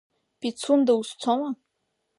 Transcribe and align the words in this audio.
Пицунда 0.39 0.91
узцома? 1.01 1.49